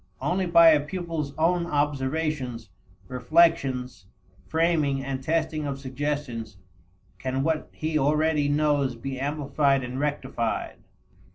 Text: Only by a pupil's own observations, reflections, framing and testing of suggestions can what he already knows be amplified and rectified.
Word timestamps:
Only 0.19 0.47
by 0.47 0.69
a 0.69 0.79
pupil's 0.83 1.31
own 1.37 1.67
observations, 1.67 2.69
reflections, 3.07 4.07
framing 4.47 5.03
and 5.05 5.21
testing 5.21 5.67
of 5.67 5.79
suggestions 5.79 6.57
can 7.19 7.43
what 7.43 7.69
he 7.71 7.99
already 7.99 8.49
knows 8.49 8.95
be 8.95 9.19
amplified 9.19 9.83
and 9.83 9.99
rectified. 9.99 10.77